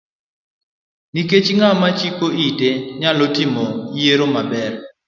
Nikech 1.13 1.47
ng'ama 1.57 1.87
chiko 1.97 2.27
ite 2.47 2.69
nyalo 2.99 3.25
timo 3.35 3.65
yiero 3.97 4.25
maber. 4.33 4.73